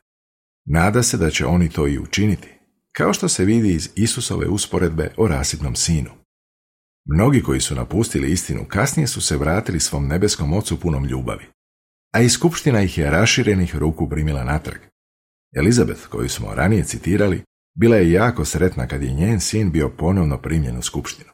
Nada 0.67 1.03
se 1.03 1.17
da 1.17 1.31
će 1.31 1.47
oni 1.47 1.71
to 1.71 1.89
i 1.89 1.99
učiniti, 1.99 2.49
kao 2.93 3.13
što 3.13 3.29
se 3.29 3.45
vidi 3.45 3.75
iz 3.75 3.91
Isusove 3.95 4.49
usporedbe 4.49 5.11
o 5.17 5.29
rasipnom 5.29 5.75
sinu. 5.75 6.11
Mnogi 7.05 7.43
koji 7.43 7.61
su 7.61 7.75
napustili 7.75 8.33
istinu 8.33 8.65
kasnije 8.69 9.07
su 9.07 9.21
se 9.21 9.37
vratili 9.37 9.81
svom 9.81 10.07
nebeskom 10.07 10.53
ocu 10.53 10.81
punom 10.81 11.05
ljubavi, 11.05 11.45
a 12.15 12.21
i 12.21 12.29
skupština 12.29 12.83
ih 12.83 12.99
je 12.99 13.11
raširenih 13.11 13.77
ruku 13.77 14.09
primila 14.09 14.45
natrag. 14.45 14.81
Elizabeth, 15.57 16.07
koju 16.07 16.29
smo 16.29 16.55
ranije 16.55 16.85
citirali, 16.85 17.43
bila 17.75 17.97
je 17.97 18.13
jako 18.13 18.45
sretna 18.45 18.87
kad 18.87 19.03
je 19.03 19.13
njen 19.13 19.41
sin 19.41 19.71
bio 19.73 19.89
ponovno 19.89 20.39
primljen 20.39 20.79
u 20.79 20.83
skupštinu. 20.83 21.31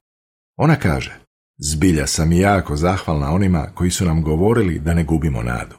Ona 0.56 0.76
kaže, 0.76 1.20
zbilja 1.58 2.06
sam 2.06 2.32
jako 2.32 2.76
zahvalna 2.76 3.30
onima 3.30 3.70
koji 3.74 3.90
su 3.90 4.04
nam 4.04 4.22
govorili 4.22 4.78
da 4.78 4.94
ne 4.94 5.04
gubimo 5.04 5.42
nadu. 5.42 5.76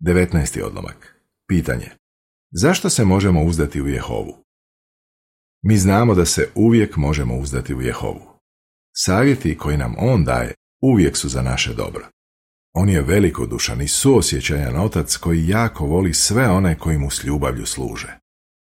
19. 0.00 0.62
odlomak. 0.62 1.20
Pitanje. 1.48 1.90
Zašto 2.50 2.90
se 2.90 3.04
možemo 3.04 3.44
uzdati 3.44 3.82
u 3.82 3.88
Jehovu? 3.88 4.44
Mi 5.62 5.76
znamo 5.76 6.14
da 6.14 6.24
se 6.24 6.48
uvijek 6.54 6.96
možemo 6.96 7.36
uzdati 7.36 7.74
u 7.74 7.80
Jehovu. 7.80 8.38
Savjeti 8.96 9.58
koji 9.58 9.76
nam 9.76 9.94
On 9.98 10.24
daje 10.24 10.54
uvijek 10.82 11.16
su 11.16 11.28
za 11.28 11.42
naše 11.42 11.74
dobro. 11.74 12.06
On 12.74 12.88
je 12.88 13.02
velikodušan 13.02 13.82
i 13.82 13.88
suosjećajan 13.88 14.76
otac 14.76 15.16
koji 15.16 15.48
jako 15.48 15.86
voli 15.86 16.14
sve 16.14 16.48
one 16.48 16.78
koji 16.78 16.98
mu 16.98 17.10
s 17.10 17.24
ljubavlju 17.24 17.66
služe. 17.66 18.18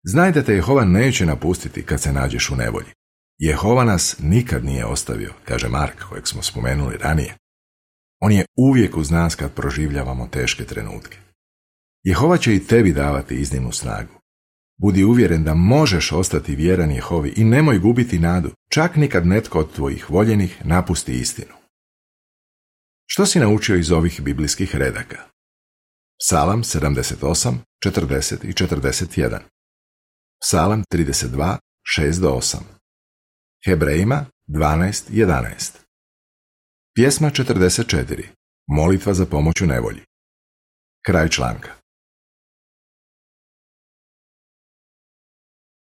Znaj 0.04 0.32
da 0.32 0.44
te 0.44 0.54
Jehova 0.54 0.86
neće 0.86 1.26
napustiti 1.26 1.84
kad 1.84 2.02
se 2.02 2.14
nađeš 2.14 2.50
u 2.50 2.56
nevolji. 2.56 2.90
Jehova 3.38 3.84
nas 3.84 4.16
nikad 4.20 4.66
nije 4.66 4.86
ostavio, 4.86 5.34
kaže 5.46 5.68
Mark, 5.68 6.04
kojeg 6.10 6.28
smo 6.28 6.44
spomenuli 6.44 6.98
ranije. 6.98 7.36
On 8.22 8.32
je 8.32 8.46
uvijek 8.58 8.98
uz 8.98 9.12
nas 9.12 9.36
kad 9.36 9.54
proživljavamo 9.54 10.28
teške 10.28 10.66
trenutke. 10.66 11.18
Jehova 12.04 12.38
će 12.38 12.56
i 12.56 12.68
tebi 12.68 12.94
davati 12.94 13.36
iznimnu 13.36 13.72
snagu. 13.72 14.20
Budi 14.78 15.04
uvjeren 15.04 15.44
da 15.44 15.54
možeš 15.54 16.12
ostati 16.12 16.56
vjeran 16.56 16.92
Jehovi 16.92 17.34
i 17.38 17.44
nemoj 17.44 17.80
gubiti 17.80 18.20
nadu, 18.20 18.52
čak 18.70 18.96
nikad 18.96 19.28
netko 19.28 19.60
od 19.60 19.72
tvojih 19.72 20.10
voljenih 20.10 20.66
napusti 20.66 21.14
istinu. 21.14 21.54
Što 23.06 23.26
si 23.26 23.40
naučio 23.40 23.76
iz 23.76 23.92
ovih 23.92 24.22
biblijskih 24.22 24.76
redaka? 24.76 25.18
Psalam 26.20 26.64
78, 26.64 27.56
40 27.86 28.46
i 28.46 28.54
41. 28.54 29.40
Psalam 30.42 30.84
32, 30.90 31.58
6 31.84 32.20
do 32.20 32.30
8. 32.30 32.60
Hebrejima 33.66 34.26
12, 34.48 35.10
11. 35.10 35.80
Pjesma 36.96 37.30
44. 37.30 38.28
Molitva 38.68 39.14
za 39.14 39.26
pomoć 39.26 39.62
u 39.62 39.66
nevolji. 39.66 40.02
Kraj 41.06 41.30
članka. 41.30 41.79